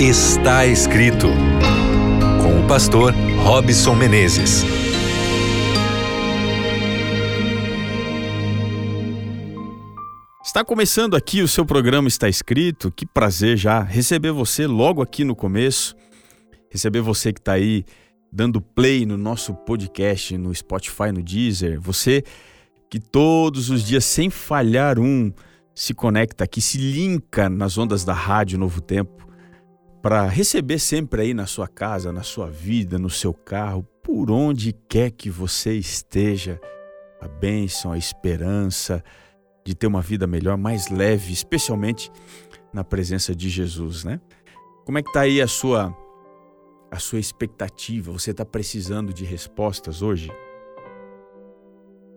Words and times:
Está 0.00 0.64
escrito 0.64 1.26
com 2.40 2.64
o 2.64 2.68
pastor 2.68 3.12
Robson 3.42 3.96
Menezes. 3.96 4.62
Está 10.44 10.64
começando 10.64 11.16
aqui 11.16 11.42
o 11.42 11.48
seu 11.48 11.66
programa 11.66 12.06
Está 12.06 12.28
Escrito. 12.28 12.92
Que 12.92 13.04
prazer 13.04 13.56
já 13.56 13.82
receber 13.82 14.30
você 14.30 14.68
logo 14.68 15.02
aqui 15.02 15.24
no 15.24 15.34
começo. 15.34 15.96
Receber 16.70 17.00
você 17.00 17.32
que 17.32 17.40
está 17.40 17.54
aí 17.54 17.84
dando 18.30 18.60
play 18.60 19.04
no 19.04 19.16
nosso 19.16 19.52
podcast, 19.52 20.38
no 20.38 20.54
Spotify, 20.54 21.10
no 21.12 21.24
Deezer. 21.24 21.80
Você 21.80 22.22
que 22.88 23.00
todos 23.00 23.68
os 23.68 23.84
dias, 23.84 24.04
sem 24.04 24.30
falhar 24.30 24.96
um, 24.96 25.32
se 25.74 25.92
conecta 25.92 26.44
aqui, 26.44 26.60
se 26.60 26.78
linka 26.78 27.50
nas 27.50 27.76
ondas 27.76 28.04
da 28.04 28.14
Rádio 28.14 28.60
Novo 28.60 28.80
Tempo 28.80 29.27
para 30.02 30.26
receber 30.26 30.78
sempre 30.78 31.22
aí 31.22 31.34
na 31.34 31.46
sua 31.46 31.66
casa, 31.66 32.12
na 32.12 32.22
sua 32.22 32.48
vida, 32.48 32.98
no 32.98 33.10
seu 33.10 33.34
carro, 33.34 33.82
por 34.02 34.30
onde 34.30 34.72
quer 34.88 35.10
que 35.10 35.28
você 35.28 35.74
esteja, 35.74 36.60
a 37.20 37.26
bênção, 37.26 37.92
a 37.92 37.98
esperança 37.98 39.02
de 39.64 39.74
ter 39.74 39.86
uma 39.86 40.00
vida 40.00 40.26
melhor, 40.26 40.56
mais 40.56 40.88
leve, 40.88 41.32
especialmente 41.32 42.10
na 42.72 42.84
presença 42.84 43.34
de 43.34 43.48
Jesus, 43.48 44.04
né? 44.04 44.20
Como 44.84 44.98
é 44.98 45.02
que 45.02 45.12
tá 45.12 45.20
aí 45.22 45.42
a 45.42 45.46
sua 45.46 45.94
a 46.90 46.98
sua 46.98 47.18
expectativa? 47.18 48.10
Você 48.12 48.30
está 48.30 48.44
precisando 48.44 49.12
de 49.12 49.24
respostas 49.24 50.00
hoje? 50.00 50.30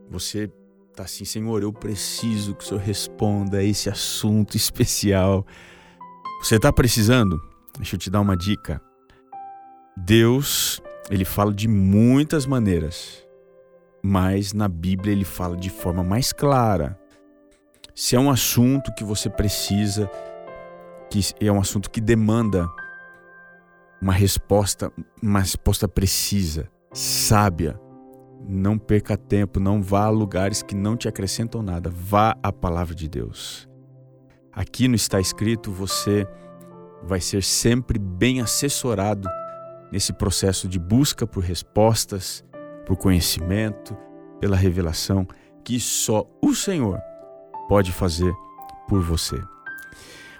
Você 0.10 0.50
tá 0.96 1.04
assim, 1.04 1.26
Senhor, 1.26 1.62
eu 1.62 1.74
preciso 1.74 2.56
que 2.56 2.64
o 2.64 2.68
Senhor 2.68 2.80
responda 2.82 3.58
a 3.58 3.64
esse 3.64 3.90
assunto 3.90 4.56
especial. 4.56 5.46
Você 6.42 6.56
está 6.56 6.72
precisando? 6.72 7.51
Deixa 7.82 7.96
eu 7.96 8.00
te 8.00 8.12
dar 8.12 8.22
uma 8.22 8.38
dica. 8.38 8.80
Deus, 9.98 10.80
ele 11.10 11.26
fala 11.26 11.52
de 11.52 11.68
muitas 11.68 12.46
maneiras, 12.46 13.28
mas 14.04 14.54
na 14.54 14.68
Bíblia 14.68 15.12
ele 15.12 15.26
fala 15.26 15.58
de 15.58 15.72
forma 15.72 16.04
mais 16.04 16.32
clara. 16.32 16.96
Se 17.96 18.16
é 18.16 18.20
um 18.20 18.30
assunto 18.30 18.94
que 18.94 19.04
você 19.04 19.32
precisa, 19.32 20.08
que 21.10 21.22
é 21.44 21.52
um 21.52 21.60
assunto 21.60 21.90
que 21.90 22.00
demanda 22.00 22.70
uma 24.00 24.14
resposta, 24.14 24.94
uma 25.20 25.40
resposta 25.40 25.88
precisa, 25.88 26.70
sábia, 26.94 27.82
não 28.48 28.78
perca 28.78 29.18
tempo, 29.18 29.60
não 29.60 29.82
vá 29.82 30.04
a 30.04 30.10
lugares 30.12 30.62
que 30.62 30.76
não 30.76 30.96
te 30.96 31.08
acrescentam 31.08 31.64
nada, 31.64 31.90
vá 31.90 32.38
à 32.44 32.54
palavra 32.54 32.94
de 32.94 33.10
Deus. 33.10 33.68
Aqui 34.54 34.88
no 34.88 34.96
está 34.96 35.20
escrito, 35.20 35.72
você 35.72 36.28
vai 37.04 37.20
ser 37.20 37.44
sempre 37.44 37.98
bem 37.98 38.42
assessorado 38.42 39.28
nesse 39.92 40.14
processo 40.14 40.68
de 40.68 40.80
busca 40.80 41.28
por 41.28 41.44
respostas, 41.44 42.44
por 42.86 42.96
conhecimento, 42.96 43.98
pela 44.40 44.56
revelação 44.56 45.28
que 45.64 45.80
só 45.80 46.26
o 46.42 46.54
Senhor 46.54 47.00
pode 47.68 47.92
fazer 47.92 48.34
por 48.88 49.02
você. 49.02 49.40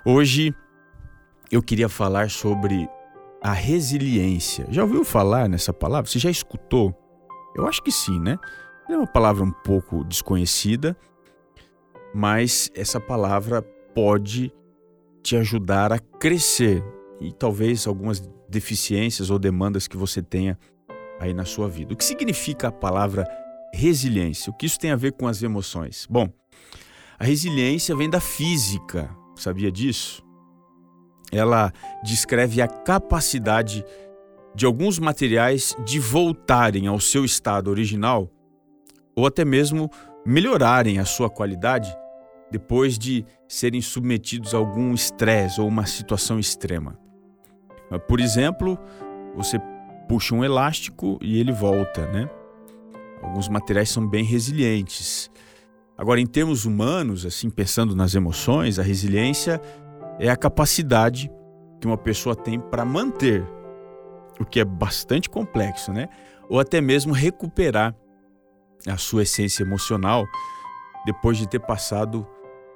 Hoje 0.06 0.54
eu 1.52 1.62
queria 1.62 1.88
falar 1.88 2.30
sobre 2.30 2.90
a 3.42 3.52
resiliência. 3.52 4.66
Já 4.70 4.84
ouviu 4.84 5.04
falar 5.04 5.48
nessa 5.48 5.74
palavra? 5.74 6.10
Você 6.10 6.20
já 6.20 6.30
escutou? 6.30 6.96
Eu 7.56 7.68
acho 7.68 7.82
que 7.84 7.92
sim, 7.92 8.20
né? 8.20 8.38
É 8.90 8.98
uma 8.98 9.08
palavra 9.08 9.44
um 9.44 9.52
pouco 9.52 10.04
desconhecida, 10.04 10.98
mas 12.14 12.72
essa 12.76 13.00
palavra 13.00 13.62
pode 13.94 14.54
te 15.24 15.36
ajudar 15.36 15.92
a 15.92 16.00
crescer 16.00 16.84
e 17.20 17.32
talvez 17.32 17.86
algumas 17.86 18.22
deficiências 18.50 19.30
ou 19.30 19.40
demandas 19.40 19.88
que 19.88 19.96
você 19.96 20.22
tenha 20.22 20.58
aí 21.20 21.34
na 21.34 21.46
sua 21.46 21.70
vida. 21.70 21.94
O 21.94 21.98
que 21.98 22.04
significa 22.04 22.68
a 22.68 22.72
palavra 22.72 23.28
resiliência? 23.74 24.52
O 24.52 24.54
que 24.54 24.66
isso 24.66 24.80
tem 24.80 24.92
a 24.92 24.96
ver 24.96 25.14
com 25.14 25.28
as 25.28 25.42
emoções? 25.42 26.08
Bom, 26.10 26.30
a 27.18 27.24
resiliência 27.24 27.96
vem 27.96 28.10
da 28.10 28.20
física, 28.20 29.10
sabia 29.36 29.72
disso? 29.72 30.24
Ela 31.32 31.72
descreve 32.04 32.62
a 32.62 32.68
capacidade 32.68 33.86
de 34.54 34.66
alguns 34.66 35.00
materiais 35.00 35.76
de 35.86 36.00
voltarem 36.00 36.88
ao 36.88 37.00
seu 37.00 37.24
estado 37.24 37.70
original 37.70 38.30
ou 39.16 39.26
até 39.26 39.46
mesmo 39.46 39.90
melhorarem 40.26 41.00
a 41.00 41.06
sua 41.06 41.30
qualidade 41.30 41.96
depois 42.52 43.00
de 43.00 43.26
serem 43.48 43.82
submetidos 43.82 44.54
a 44.54 44.58
algum 44.58 44.94
estresse 44.94 45.62
ou 45.62 45.68
uma 45.68 45.86
situação 45.86 46.38
extrema. 46.38 47.00
Por 48.08 48.20
exemplo, 48.20 48.78
você 49.36 49.60
puxa 50.08 50.36
um 50.36 50.44
elástico 50.44 51.18
e 51.22 51.40
ele 51.40 51.52
volta, 51.52 52.06
né? 52.08 52.30
Alguns 53.22 53.48
materiais 53.48 53.90
são 53.90 54.06
bem 54.06 54.24
resilientes. 54.24 55.32
Agora, 55.98 56.20
em 56.20 56.26
termos 56.26 56.66
humanos, 56.66 57.26
assim, 57.26 57.50
pensando 57.50 57.96
nas 57.96 58.16
emoções, 58.16 58.80
a 58.80 58.84
resiliência 58.84 59.62
é 60.20 60.30
a 60.30 60.36
capacidade 60.36 61.32
que 61.80 61.88
uma 61.88 61.98
pessoa 61.98 62.36
tem 62.36 62.60
para 62.60 62.84
manter, 62.84 63.46
o 64.40 64.46
que 64.46 64.60
é 64.60 64.66
bastante 64.66 65.30
complexo, 65.30 65.92
né? 65.92 66.10
Ou 66.50 66.60
até 66.60 66.82
mesmo 66.82 67.14
recuperar 67.14 67.96
a 68.88 68.98
sua 68.98 69.24
essência 69.24 69.64
emocional 69.64 70.26
depois 71.06 71.38
de 71.38 71.48
ter 71.48 71.60
passado 71.60 72.28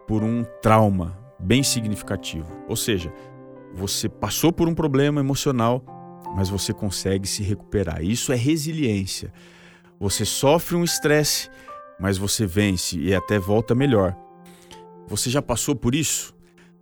por 0.08 0.24
um 0.24 0.44
trauma 0.62 1.18
bem 1.40 1.64
significativo. 1.64 2.52
Ou 2.68 2.76
seja, 2.76 3.14
você 3.74 4.08
passou 4.08 4.52
por 4.52 4.68
um 4.68 4.74
problema 4.74 5.20
emocional, 5.20 5.84
mas 6.36 6.50
você 6.50 6.74
consegue 6.74 7.28
se 7.28 7.44
recuperar. 7.44 8.04
Isso 8.04 8.32
é 8.32 8.36
resiliência. 8.36 9.32
Você 10.00 10.26
sofre 10.26 10.76
um 10.76 10.84
estresse, 10.84 11.50
mas 12.00 12.18
você 12.18 12.46
vence 12.46 12.98
e 12.98 13.14
até 13.14 13.40
volta 13.40 13.74
melhor. 13.74 14.16
Você 15.08 15.30
já 15.30 15.42
passou 15.42 15.76
por 15.76 15.94
isso? 15.94 16.34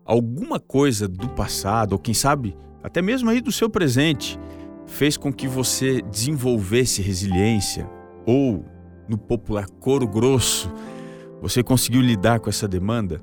Alguma 0.06 0.60
coisa 0.60 1.08
do 1.08 1.30
passado, 1.30 1.94
ou 1.94 2.00
quem 2.00 2.14
sabe 2.14 2.56
até 2.82 3.02
mesmo 3.02 3.30
aí 3.30 3.40
do 3.40 3.52
seu 3.52 3.70
presente, 3.70 4.38
fez 4.86 5.16
com 5.16 5.32
que 5.32 5.48
você 5.48 6.02
desenvolvesse 6.02 7.02
resiliência? 7.02 7.90
Ou, 8.26 8.66
no 9.08 9.18
popular 9.18 9.68
coro 9.80 10.08
grosso, 10.08 10.72
você 11.44 11.62
conseguiu 11.62 12.00
lidar 12.00 12.40
com 12.40 12.50
essa 12.50 12.70
demanda 12.70 13.20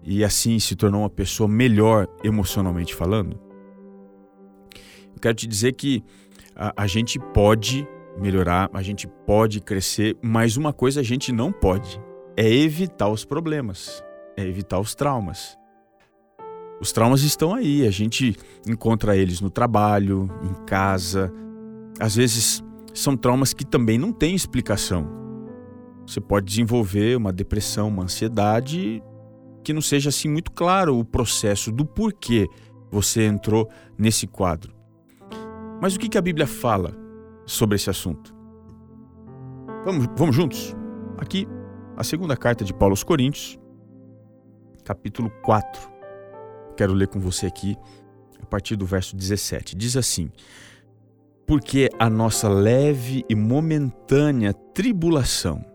e 0.00 0.22
assim 0.22 0.60
se 0.60 0.76
tornou 0.76 1.02
uma 1.02 1.10
pessoa 1.10 1.48
melhor 1.48 2.06
emocionalmente 2.22 2.94
falando? 2.94 3.36
Eu 5.12 5.20
quero 5.20 5.34
te 5.34 5.48
dizer 5.48 5.72
que 5.72 6.04
a, 6.54 6.72
a 6.84 6.86
gente 6.86 7.18
pode 7.18 7.86
melhorar, 8.16 8.70
a 8.72 8.80
gente 8.80 9.08
pode 9.26 9.60
crescer, 9.60 10.16
mas 10.22 10.56
uma 10.56 10.72
coisa 10.72 11.00
a 11.00 11.02
gente 11.02 11.32
não 11.32 11.50
pode: 11.50 12.00
é 12.36 12.48
evitar 12.48 13.08
os 13.08 13.24
problemas, 13.24 14.04
é 14.36 14.46
evitar 14.46 14.78
os 14.78 14.94
traumas. 14.94 15.58
Os 16.80 16.92
traumas 16.92 17.22
estão 17.22 17.54
aí, 17.54 17.84
a 17.84 17.90
gente 17.90 18.36
encontra 18.68 19.16
eles 19.16 19.40
no 19.40 19.50
trabalho, 19.50 20.30
em 20.44 20.64
casa. 20.64 21.32
Às 21.98 22.14
vezes 22.14 22.62
são 22.94 23.16
traumas 23.16 23.52
que 23.52 23.66
também 23.66 23.98
não 23.98 24.12
têm 24.12 24.32
explicação. 24.32 25.21
Você 26.06 26.20
pode 26.20 26.46
desenvolver 26.46 27.16
uma 27.16 27.32
depressão, 27.32 27.88
uma 27.88 28.04
ansiedade 28.04 29.02
que 29.62 29.72
não 29.72 29.80
seja 29.80 30.08
assim 30.08 30.28
muito 30.28 30.50
claro 30.50 30.98
o 30.98 31.04
processo 31.04 31.70
do 31.70 31.84
porquê 31.84 32.48
você 32.90 33.24
entrou 33.24 33.70
nesse 33.96 34.26
quadro. 34.26 34.74
Mas 35.80 35.94
o 35.94 35.98
que 35.98 36.18
a 36.18 36.22
Bíblia 36.22 36.46
fala 36.46 36.94
sobre 37.46 37.76
esse 37.76 37.88
assunto? 37.88 38.34
Vamos, 39.84 40.06
vamos 40.16 40.36
juntos? 40.36 40.76
Aqui, 41.18 41.46
a 41.96 42.04
segunda 42.04 42.36
carta 42.36 42.64
de 42.64 42.74
Paulo 42.74 42.92
aos 42.92 43.02
Coríntios, 43.02 43.58
capítulo 44.84 45.30
4. 45.42 45.90
Quero 46.76 46.92
ler 46.92 47.08
com 47.08 47.18
você 47.20 47.46
aqui 47.46 47.76
a 48.40 48.46
partir 48.46 48.76
do 48.76 48.84
verso 48.84 49.16
17. 49.16 49.76
Diz 49.76 49.96
assim: 49.96 50.30
Porque 51.46 51.88
a 51.98 52.10
nossa 52.10 52.48
leve 52.48 53.24
e 53.28 53.34
momentânea 53.34 54.52
tribulação 54.52 55.71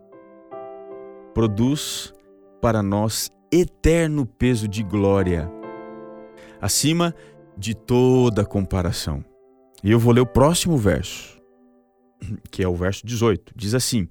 produz 1.37 2.11
para 2.59 2.81
nós 2.81 3.29
eterno 3.51 4.25
peso 4.25 4.67
de 4.67 4.81
glória, 4.81 5.47
acima 6.59 7.13
de 7.55 7.75
toda 7.75 8.43
comparação. 8.43 9.23
E 9.83 9.91
eu 9.91 9.99
vou 9.99 10.11
ler 10.11 10.21
o 10.21 10.25
próximo 10.25 10.79
verso, 10.79 11.39
que 12.49 12.63
é 12.63 12.67
o 12.67 12.75
verso 12.75 13.05
18. 13.05 13.53
Diz 13.55 13.75
assim: 13.75 14.09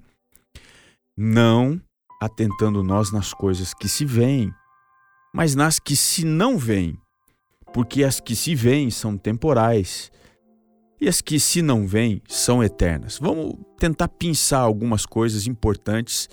Não 1.17 1.81
atentando 2.21 2.81
nós 2.81 3.11
nas 3.11 3.33
coisas 3.33 3.73
que 3.73 3.89
se 3.89 4.05
veem, 4.05 4.49
mas 5.35 5.53
nas 5.53 5.79
que 5.79 5.97
se 5.97 6.23
não 6.23 6.57
veem, 6.57 6.97
porque 7.73 8.05
as 8.05 8.21
que 8.21 8.37
se 8.37 8.55
veem 8.55 8.89
são 8.89 9.17
temporais 9.17 10.09
e 11.01 11.09
as 11.09 11.19
que 11.19 11.41
se 11.41 11.61
não 11.61 11.85
veem 11.85 12.21
são 12.25 12.63
eternas. 12.63 13.19
Vamos 13.19 13.53
tentar 13.77 14.07
pensar 14.07 14.59
algumas 14.59 15.05
coisas 15.05 15.45
importantes 15.45 16.29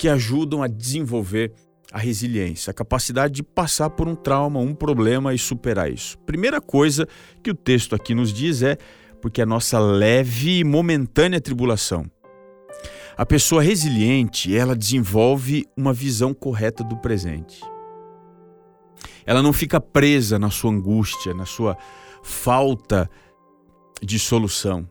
que 0.00 0.08
ajudam 0.08 0.62
a 0.62 0.66
desenvolver 0.66 1.52
a 1.92 1.98
resiliência, 1.98 2.70
a 2.70 2.74
capacidade 2.74 3.34
de 3.34 3.42
passar 3.42 3.90
por 3.90 4.08
um 4.08 4.14
trauma, 4.14 4.58
um 4.58 4.74
problema 4.74 5.34
e 5.34 5.38
superar 5.38 5.92
isso. 5.92 6.16
Primeira 6.20 6.58
coisa 6.58 7.06
que 7.42 7.50
o 7.50 7.54
texto 7.54 7.94
aqui 7.94 8.14
nos 8.14 8.32
diz 8.32 8.62
é 8.62 8.78
porque 9.20 9.42
a 9.42 9.46
nossa 9.46 9.78
leve 9.78 10.60
e 10.60 10.64
momentânea 10.64 11.38
tribulação. 11.38 12.10
A 13.14 13.26
pessoa 13.26 13.60
resiliente, 13.62 14.56
ela 14.56 14.74
desenvolve 14.74 15.66
uma 15.76 15.92
visão 15.92 16.32
correta 16.32 16.82
do 16.82 16.96
presente. 16.96 17.60
Ela 19.26 19.42
não 19.42 19.52
fica 19.52 19.78
presa 19.78 20.38
na 20.38 20.48
sua 20.48 20.70
angústia, 20.70 21.34
na 21.34 21.44
sua 21.44 21.76
falta 22.22 23.06
de 24.00 24.18
solução. 24.18 24.88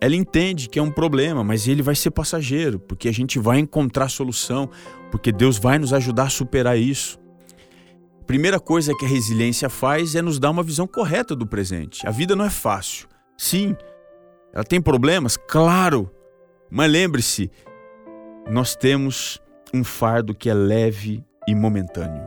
Ela 0.00 0.16
entende 0.16 0.68
que 0.68 0.78
é 0.78 0.82
um 0.82 0.90
problema, 0.90 1.44
mas 1.44 1.68
ele 1.68 1.82
vai 1.82 1.94
ser 1.94 2.10
passageiro, 2.10 2.78
porque 2.78 3.08
a 3.08 3.12
gente 3.12 3.38
vai 3.38 3.58
encontrar 3.58 4.08
solução, 4.08 4.68
porque 5.10 5.30
Deus 5.30 5.58
vai 5.58 5.78
nos 5.78 5.92
ajudar 5.92 6.24
a 6.24 6.30
superar 6.30 6.78
isso. 6.78 7.18
Primeira 8.26 8.58
coisa 8.58 8.94
que 8.96 9.04
a 9.04 9.08
resiliência 9.08 9.68
faz 9.68 10.14
é 10.14 10.22
nos 10.22 10.38
dar 10.38 10.50
uma 10.50 10.62
visão 10.62 10.86
correta 10.86 11.36
do 11.36 11.46
presente. 11.46 12.06
A 12.06 12.10
vida 12.10 12.34
não 12.34 12.44
é 12.44 12.50
fácil. 12.50 13.06
Sim, 13.36 13.76
ela 14.52 14.64
tem 14.64 14.80
problemas, 14.80 15.36
claro, 15.36 16.10
mas 16.70 16.90
lembre-se, 16.90 17.50
nós 18.50 18.74
temos 18.74 19.40
um 19.72 19.82
fardo 19.84 20.34
que 20.34 20.48
é 20.48 20.54
leve 20.54 21.24
e 21.46 21.54
momentâneo. 21.54 22.26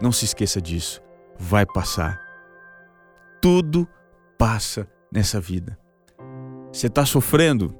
Não 0.00 0.12
se 0.12 0.24
esqueça 0.24 0.60
disso. 0.60 1.00
Vai 1.38 1.64
passar. 1.64 2.20
Tudo 3.40 3.88
passa 4.38 4.88
nessa 5.12 5.40
vida. 5.40 5.78
Você 6.74 6.88
está 6.88 7.06
sofrendo, 7.06 7.72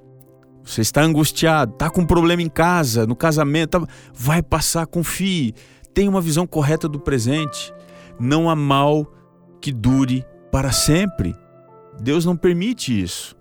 você 0.62 0.80
está 0.80 1.02
angustiado, 1.02 1.72
está 1.72 1.90
com 1.90 2.02
um 2.02 2.06
problema 2.06 2.40
em 2.40 2.48
casa, 2.48 3.04
no 3.04 3.16
casamento, 3.16 3.80
tá... 3.80 3.86
vai 4.14 4.40
passar, 4.40 4.86
confie. 4.86 5.52
Tenha 5.92 6.08
uma 6.08 6.20
visão 6.20 6.46
correta 6.46 6.88
do 6.88 7.00
presente. 7.00 7.74
Não 8.20 8.48
há 8.48 8.54
mal 8.54 9.12
que 9.60 9.72
dure 9.72 10.24
para 10.52 10.70
sempre. 10.70 11.34
Deus 12.00 12.24
não 12.24 12.36
permite 12.36 13.02
isso. 13.02 13.36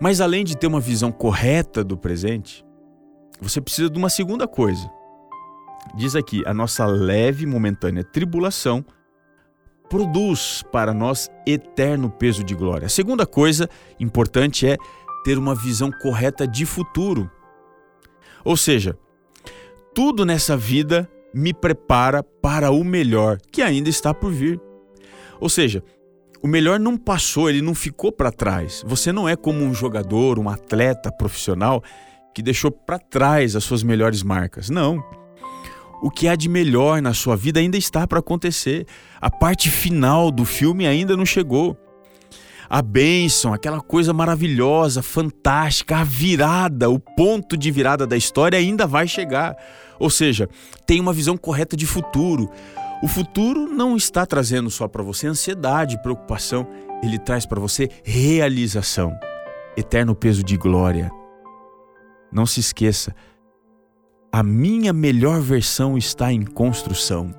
Mas 0.00 0.22
além 0.22 0.42
de 0.42 0.56
ter 0.56 0.66
uma 0.66 0.80
visão 0.80 1.12
correta 1.12 1.84
do 1.84 1.98
presente, 1.98 2.64
você 3.38 3.60
precisa 3.60 3.90
de 3.90 3.98
uma 3.98 4.08
segunda 4.08 4.48
coisa. 4.48 4.90
Diz 5.94 6.16
aqui: 6.16 6.42
a 6.46 6.54
nossa 6.54 6.86
leve 6.86 7.44
momentânea 7.44 8.02
tribulação 8.02 8.82
produz 9.88 10.62
para 10.70 10.92
nós 10.92 11.30
eterno 11.46 12.10
peso 12.10 12.44
de 12.44 12.54
glória. 12.54 12.86
A 12.86 12.90
segunda 12.90 13.26
coisa 13.26 13.68
importante 13.98 14.66
é 14.66 14.76
ter 15.24 15.38
uma 15.38 15.54
visão 15.54 15.90
correta 16.02 16.46
de 16.46 16.64
futuro. 16.64 17.30
Ou 18.44 18.56
seja, 18.56 18.96
tudo 19.94 20.24
nessa 20.24 20.56
vida 20.56 21.10
me 21.34 21.52
prepara 21.52 22.22
para 22.22 22.70
o 22.70 22.84
melhor 22.84 23.38
que 23.50 23.60
ainda 23.62 23.88
está 23.88 24.14
por 24.14 24.32
vir. 24.32 24.60
Ou 25.40 25.48
seja, 25.48 25.82
o 26.42 26.46
melhor 26.46 26.78
não 26.78 26.96
passou, 26.96 27.50
ele 27.50 27.60
não 27.60 27.74
ficou 27.74 28.12
para 28.12 28.30
trás. 28.30 28.84
Você 28.86 29.12
não 29.12 29.28
é 29.28 29.34
como 29.36 29.64
um 29.64 29.74
jogador, 29.74 30.38
um 30.38 30.48
atleta 30.48 31.10
profissional 31.10 31.82
que 32.34 32.42
deixou 32.42 32.70
para 32.70 32.98
trás 32.98 33.56
as 33.56 33.64
suas 33.64 33.82
melhores 33.82 34.22
marcas. 34.22 34.70
Não. 34.70 35.02
O 36.02 36.10
que 36.10 36.28
há 36.28 36.36
de 36.36 36.48
melhor 36.48 37.00
na 37.00 37.14
sua 37.14 37.36
vida 37.36 37.60
ainda 37.60 37.76
está 37.76 38.06
para 38.06 38.18
acontecer. 38.18 38.86
A 39.20 39.30
parte 39.30 39.70
final 39.70 40.30
do 40.30 40.44
filme 40.44 40.86
ainda 40.86 41.16
não 41.16 41.24
chegou. 41.24 41.76
A 42.68 42.82
bênção, 42.82 43.54
aquela 43.54 43.80
coisa 43.80 44.12
maravilhosa, 44.12 45.00
fantástica, 45.00 45.98
a 45.98 46.04
virada, 46.04 46.90
o 46.90 46.98
ponto 46.98 47.56
de 47.56 47.70
virada 47.70 48.06
da 48.06 48.16
história 48.16 48.58
ainda 48.58 48.86
vai 48.86 49.06
chegar. 49.06 49.56
Ou 49.98 50.10
seja, 50.10 50.48
tem 50.84 51.00
uma 51.00 51.12
visão 51.12 51.36
correta 51.36 51.76
de 51.76 51.86
futuro. 51.86 52.50
O 53.02 53.08
futuro 53.08 53.66
não 53.66 53.96
está 53.96 54.26
trazendo 54.26 54.70
só 54.70 54.88
para 54.88 55.02
você 55.02 55.26
ansiedade, 55.26 56.00
preocupação, 56.02 56.66
ele 57.02 57.18
traz 57.18 57.46
para 57.46 57.60
você 57.60 57.88
realização, 58.02 59.16
eterno 59.76 60.14
peso 60.14 60.42
de 60.42 60.56
glória. 60.56 61.10
Não 62.32 62.46
se 62.46 62.58
esqueça, 62.58 63.14
a 64.36 64.42
minha 64.42 64.92
melhor 64.92 65.40
versão 65.40 65.96
está 65.96 66.30
em 66.30 66.42
construção. 66.42 67.34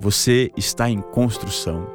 Você 0.00 0.50
está 0.56 0.88
em 0.88 1.02
construção. 1.02 1.86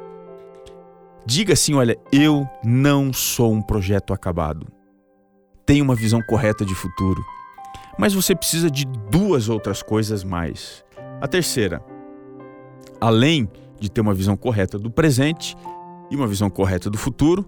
Diga 1.26 1.54
assim: 1.54 1.74
olha, 1.74 1.98
eu 2.12 2.48
não 2.62 3.12
sou 3.12 3.52
um 3.52 3.60
projeto 3.60 4.12
acabado. 4.12 4.68
Tenho 5.66 5.82
uma 5.82 5.96
visão 5.96 6.22
correta 6.22 6.64
de 6.64 6.76
futuro. 6.76 7.20
Mas 7.98 8.14
você 8.14 8.36
precisa 8.36 8.70
de 8.70 8.86
duas 9.10 9.48
outras 9.48 9.82
coisas 9.82 10.22
mais. 10.22 10.84
A 11.20 11.26
terceira, 11.26 11.84
além 13.00 13.50
de 13.80 13.90
ter 13.90 14.00
uma 14.00 14.14
visão 14.14 14.36
correta 14.36 14.78
do 14.78 14.92
presente 14.92 15.56
e 16.08 16.14
uma 16.14 16.28
visão 16.28 16.48
correta 16.48 16.88
do 16.88 16.96
futuro, 16.96 17.44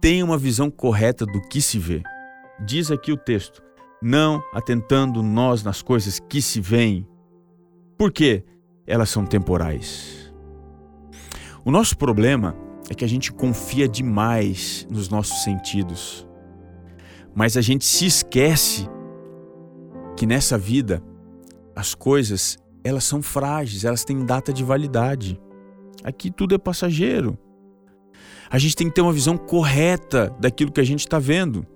tem 0.00 0.22
uma 0.22 0.38
visão 0.38 0.70
correta 0.70 1.26
do 1.26 1.38
que 1.42 1.60
se 1.60 1.78
vê. 1.78 2.02
Diz 2.64 2.90
aqui 2.90 3.12
o 3.12 3.16
texto: 3.18 3.67
não 4.00 4.42
atentando 4.52 5.22
nós 5.22 5.62
nas 5.62 5.82
coisas 5.82 6.20
que 6.20 6.40
se 6.40 6.60
veem, 6.60 7.06
porque 7.96 8.44
elas 8.86 9.10
são 9.10 9.26
temporais. 9.26 10.32
O 11.64 11.70
nosso 11.70 11.96
problema 11.96 12.54
é 12.88 12.94
que 12.94 13.04
a 13.04 13.08
gente 13.08 13.32
confia 13.32 13.88
demais 13.88 14.86
nos 14.90 15.08
nossos 15.08 15.42
sentidos, 15.42 16.26
mas 17.34 17.56
a 17.56 17.60
gente 17.60 17.84
se 17.84 18.06
esquece 18.06 18.88
que 20.16 20.26
nessa 20.26 20.56
vida 20.56 21.02
as 21.76 21.94
coisas 21.94 22.58
elas 22.82 23.04
são 23.04 23.20
frágeis, 23.20 23.84
elas 23.84 24.04
têm 24.04 24.24
data 24.24 24.52
de 24.52 24.64
validade. 24.64 25.40
Aqui 26.02 26.30
tudo 26.30 26.54
é 26.54 26.58
passageiro. 26.58 27.38
A 28.50 28.58
gente 28.58 28.74
tem 28.74 28.88
que 28.88 28.94
ter 28.94 29.02
uma 29.02 29.12
visão 29.12 29.36
correta 29.36 30.34
daquilo 30.40 30.72
que 30.72 30.80
a 30.80 30.84
gente 30.84 31.00
está 31.00 31.18
vendo. 31.18 31.66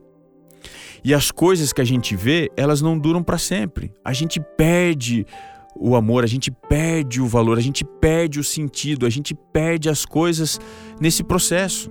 E 1.05 1.13
as 1.13 1.31
coisas 1.31 1.73
que 1.73 1.81
a 1.81 1.85
gente 1.85 2.15
vê, 2.15 2.51
elas 2.57 2.81
não 2.81 2.99
duram 2.99 3.23
para 3.23 3.39
sempre. 3.39 3.93
A 4.05 4.13
gente 4.13 4.41
perde 4.57 5.27
o 5.75 5.97
amor, 5.97 6.23
a 6.23 6.27
gente 6.27 6.51
perde 6.51 7.21
o 7.21 7.27
valor, 7.27 7.59
a 7.59 7.63
gente 7.63 7.85
perde 7.85 8.39
o 8.39 8.45
sentido, 8.45 9.07
a 9.07 9.11
gente 9.11 9.35
perde 9.35 9.89
as 9.89 10.05
coisas 10.05 10.61
nesse 11.01 11.25
processo. 11.25 11.91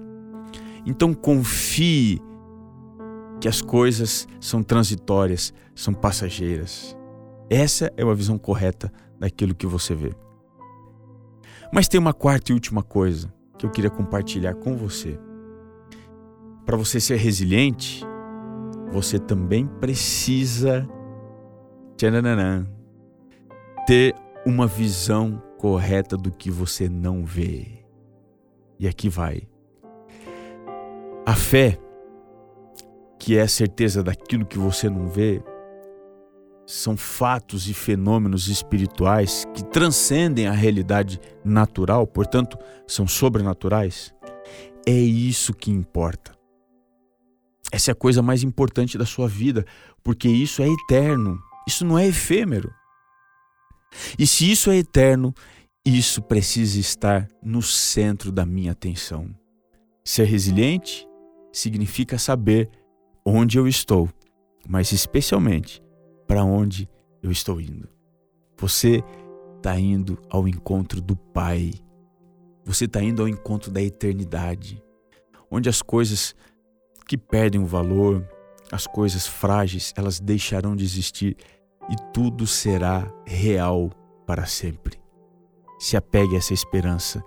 Então 0.86 1.14
confie 1.14 2.22
que 3.40 3.48
as 3.48 3.62
coisas 3.62 4.28
são 4.40 4.64
transitórias, 4.64 5.54
são 5.76 5.94
passageiras. 5.94 6.96
Essa 7.50 7.92
é 7.98 8.06
uma 8.06 8.16
visão 8.16 8.38
correta 8.38 8.92
daquilo 9.20 9.54
que 9.54 9.68
você 9.68 9.94
vê. 9.94 10.14
Mas 11.74 11.88
tem 11.88 12.00
uma 12.00 12.14
quarta 12.14 12.52
e 12.52 12.54
última 12.54 12.84
coisa 12.84 13.34
que 13.58 13.66
eu 13.66 13.70
queria 13.70 13.90
compartilhar 13.90 14.54
com 14.56 14.76
você. 14.76 15.20
Para 16.66 16.78
você 16.78 17.00
ser 17.00 17.18
resiliente, 17.18 18.06
você 18.92 19.18
também 19.18 19.66
precisa 19.66 20.88
ter 23.88 24.16
uma 24.46 24.68
visão 24.68 25.42
correta 25.58 26.18
do 26.18 26.32
que 26.32 26.50
você 26.50 26.90
não 26.90 27.24
vê. 27.24 27.86
E 28.80 28.88
aqui 28.88 29.10
vai. 29.10 29.44
A 31.26 31.36
fé, 31.36 31.80
que 33.20 33.38
é 33.38 33.42
a 33.42 33.48
certeza 33.48 34.04
daquilo 34.04 34.46
que 34.46 34.58
você 34.58 34.90
não 34.90 35.08
vê, 35.08 35.42
são 36.66 36.98
fatos 36.98 37.70
e 37.70 37.74
fenômenos 37.74 38.48
espirituais 38.48 39.46
que 39.54 39.64
transcendem 39.64 40.48
a 40.48 40.52
realidade 40.52 41.20
natural, 41.44 42.08
portanto, 42.08 42.58
são 42.88 43.06
sobrenaturais. 43.06 44.14
É 44.88 44.92
isso 44.92 45.54
que 45.54 45.70
importa. 45.70 46.41
Essa 47.72 47.92
é 47.92 47.94
a 47.94 47.96
coisa 47.96 48.22
mais 48.22 48.44
importante 48.44 48.98
da 48.98 49.06
sua 49.06 49.28
vida, 49.28 49.66
porque 50.04 50.28
isso 50.28 50.62
é 50.62 50.68
eterno, 50.68 51.42
isso 51.68 51.86
não 51.86 51.98
é 51.98 52.08
efêmero. 52.08 52.72
E 54.18 54.28
se 54.28 54.52
isso 54.52 54.70
é 54.70 54.78
eterno, 54.78 55.34
isso 55.86 56.22
precisa 56.22 56.80
estar 56.80 57.28
no 57.42 57.62
centro 57.62 58.32
da 58.32 58.46
minha 58.46 58.72
atenção. 58.74 59.34
Ser 60.04 60.26
resiliente 60.26 61.08
significa 61.52 62.18
saber 62.18 62.70
onde 63.26 63.58
eu 63.58 63.68
estou, 63.68 64.10
mas 64.68 64.92
especialmente 64.92 65.82
para 66.28 66.44
onde 66.44 66.90
eu 67.22 67.32
estou 67.32 67.60
indo. 67.60 67.90
Você 68.58 69.04
está 69.58 69.80
indo 69.80 70.20
ao 70.30 70.48
encontro 70.48 71.02
do 71.02 71.16
Pai. 71.16 71.74
Você 72.66 72.86
está 72.86 73.02
indo 73.02 73.22
ao 73.22 73.28
encontro 73.28 73.72
da 73.72 73.82
eternidade, 73.82 74.82
onde 75.50 75.68
as 75.68 75.82
coisas 75.82 76.36
que 77.12 77.18
perdem 77.18 77.60
o 77.60 77.66
valor, 77.66 78.26
as 78.72 78.88
coisas 78.88 79.28
frágeis, 79.28 79.94
elas 79.98 80.18
deixarão 80.18 80.78
de 80.78 80.86
existir 80.86 81.36
e 81.90 81.96
tudo 82.14 82.48
será 82.48 83.06
real 83.26 83.90
para 84.26 84.46
sempre. 84.46 84.98
Se 85.78 85.98
apegue 85.98 86.36
a 86.36 86.38
essa 86.38 86.54
esperança 86.54 87.22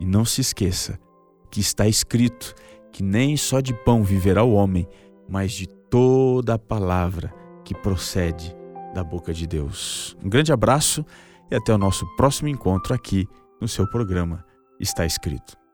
e 0.00 0.04
não 0.04 0.24
se 0.24 0.40
esqueça 0.40 0.98
que 1.52 1.60
está 1.60 1.86
escrito 1.86 2.52
que 2.90 3.00
nem 3.00 3.36
só 3.36 3.60
de 3.60 3.72
pão 3.72 4.02
viverá 4.02 4.42
o 4.42 4.54
homem, 4.54 4.88
mas 5.28 5.52
de 5.52 5.68
toda 5.68 6.54
a 6.54 6.58
palavra 6.58 7.32
que 7.64 7.76
procede 7.76 8.52
da 8.92 9.04
boca 9.04 9.32
de 9.32 9.46
Deus. 9.46 10.16
Um 10.20 10.28
grande 10.28 10.52
abraço 10.52 11.06
e 11.48 11.54
até 11.54 11.72
o 11.72 11.78
nosso 11.78 12.04
próximo 12.16 12.48
encontro 12.48 12.92
aqui 12.92 13.24
no 13.60 13.68
seu 13.68 13.88
programa 13.88 14.44
Está 14.80 15.06
Escrito. 15.06 15.67